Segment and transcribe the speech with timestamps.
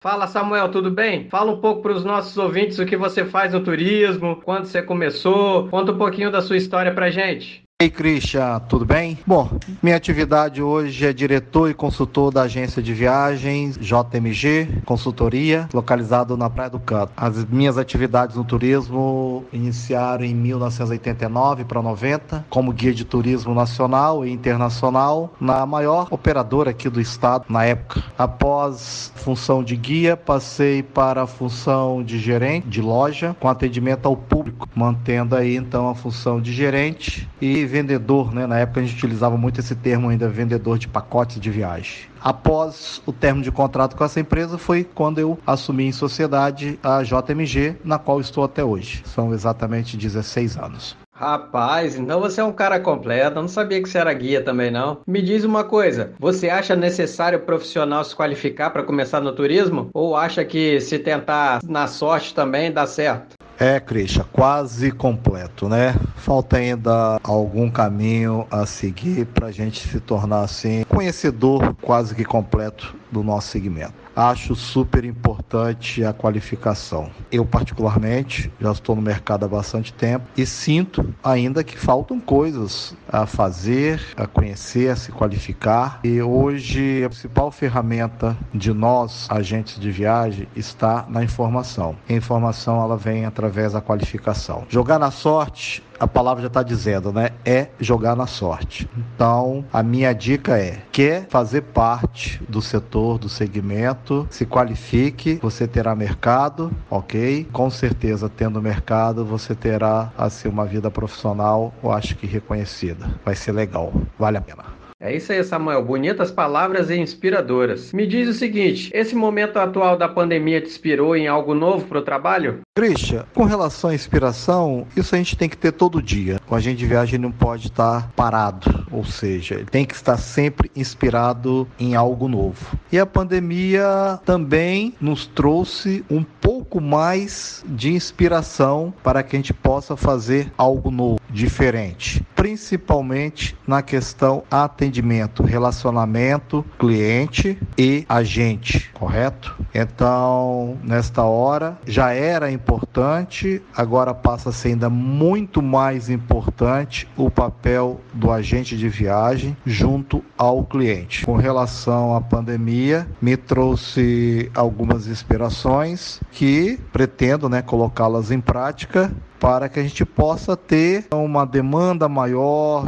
[0.00, 1.28] Fala Samuel, tudo bem?
[1.28, 4.82] Fala um pouco para os nossos ouvintes o que você faz no turismo, quando você
[4.82, 7.65] começou, conta um pouquinho da sua história para gente.
[7.78, 9.18] Ei, Christian, tudo bem?
[9.26, 9.50] Bom,
[9.82, 16.48] minha atividade hoje é diretor e consultor da agência de viagens JMG Consultoria, localizado na
[16.48, 17.12] Praia do Canto.
[17.14, 24.24] As minhas atividades no turismo iniciaram em 1989 para 90, como guia de turismo nacional
[24.24, 28.02] e internacional na maior operadora aqui do estado na época.
[28.16, 34.16] Após função de guia, passei para a função de gerente de loja com atendimento ao
[34.16, 38.46] público, mantendo aí então a função de gerente e vendedor, né?
[38.46, 42.06] Na época a gente utilizava muito esse termo ainda, vendedor de pacotes de viagem.
[42.20, 47.02] Após o término de contrato com essa empresa foi quando eu assumi em sociedade a
[47.02, 49.02] JMG, na qual estou até hoje.
[49.04, 50.96] São exatamente 16 anos.
[51.18, 53.38] Rapaz, então você é um cara completo.
[53.38, 55.00] Eu não sabia que você era guia também, não.
[55.06, 59.88] Me diz uma coisa: você acha necessário o profissional se qualificar para começar no turismo?
[59.94, 63.35] Ou acha que se tentar na sorte também dá certo?
[63.58, 65.94] É, Christian, quase completo, né?
[66.16, 72.24] Falta ainda algum caminho a seguir para a gente se tornar assim conhecedor quase que
[72.24, 77.10] completo do nosso segmento acho super importante a qualificação.
[77.30, 82.96] Eu, particularmente, já estou no mercado há bastante tempo e sinto ainda que faltam coisas
[83.08, 86.00] a fazer, a conhecer, a se qualificar.
[86.02, 91.96] E hoje a principal ferramenta de nós, agentes de viagem, está na informação.
[92.08, 94.64] a informação ela vem através da qualificação.
[94.68, 97.30] Jogar na sorte a palavra já está dizendo, né?
[97.44, 98.88] É jogar na sorte.
[98.96, 105.66] Então, a minha dica é: quer fazer parte do setor, do segmento, se qualifique, você
[105.66, 107.46] terá mercado, ok?
[107.52, 113.06] Com certeza, tendo mercado, você terá assim uma vida profissional, eu acho que reconhecida.
[113.24, 114.75] Vai ser legal, vale a pena.
[114.98, 115.84] É isso aí, Samuel.
[115.84, 117.92] Bonitas palavras e inspiradoras.
[117.92, 121.98] Me diz o seguinte: esse momento atual da pandemia te inspirou em algo novo para
[121.98, 122.60] o trabalho?
[122.74, 126.40] Christian, com relação à inspiração, isso a gente tem que ter todo dia.
[126.46, 130.70] Com a gente de viagem não pode estar parado, ou seja, tem que estar sempre
[130.74, 132.78] inspirado em algo novo.
[132.90, 139.52] E a pandemia também nos trouxe um pouco mais de inspiração para que a gente
[139.52, 149.56] possa fazer algo novo, diferente, principalmente na questão atendimento relacionamento, cliente e agente, correto?
[149.74, 157.30] Então, nesta hora já era importante, agora passa a ser ainda muito mais importante o
[157.30, 161.24] papel do agente de viagem junto ao cliente.
[161.24, 169.68] Com relação à pandemia, me trouxe algumas inspirações que pretendo, né, colocá-las em prática para
[169.68, 172.25] que a gente possa ter uma demanda maior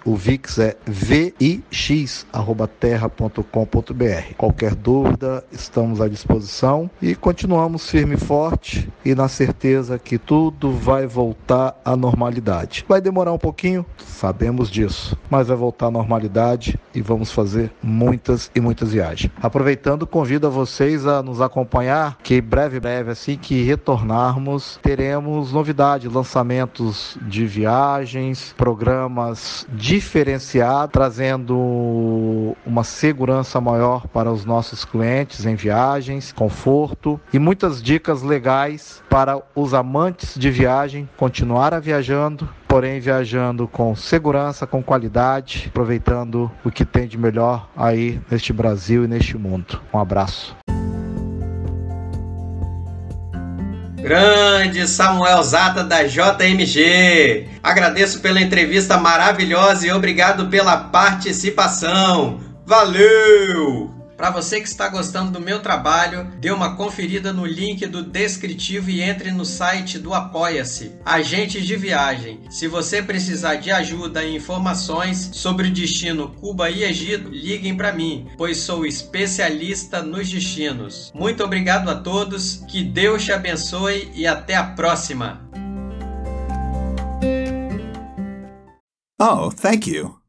[0.05, 4.35] o Vix é vix, arroba terra.com.br.
[4.37, 10.73] Qualquer dúvida, estamos à disposição e continuamos firme e forte e na certeza que tudo
[10.73, 12.85] vai voltar à normalidade.
[12.89, 18.51] Vai demorar um pouquinho, sabemos disso, mas vai voltar à normalidade e vamos fazer muitas
[18.55, 19.31] e muitas viagens.
[19.41, 26.11] Aproveitando, convido a vocês a nos acompanhar, que breve, breve, assim que retornarmos, teremos novidades,
[26.11, 36.33] lançamentos de viagens, programas diferenciados, trazendo uma segurança maior para os nossos clientes em viagens,
[36.33, 43.95] conforto e muitas dicas legais para os amantes de viagem continuar viajando, porém viajando com
[43.95, 49.81] segurança, com qualidade, aproveitando o que tem de melhor aí neste Brasil e neste mundo.
[49.93, 50.57] Um abraço.
[54.07, 57.49] Grande Samuel Zata da JMG.
[57.61, 62.39] Agradeço pela entrevista maravilhosa e obrigado pela participação.
[62.65, 63.96] Valeu!
[64.17, 68.89] Para você que está gostando do meu trabalho, dê uma conferida no link do descritivo
[68.89, 70.93] e entre no site do Apoia-se.
[71.05, 72.41] Agentes de Viagem.
[72.49, 77.93] Se você precisar de ajuda e informações sobre o destino Cuba e Egito, liguem para
[77.93, 81.13] mim, pois sou especialista nos destinos.
[81.15, 85.47] Muito obrigado a todos, que Deus te abençoe e até a próxima.
[89.19, 90.26] Oh, thank you.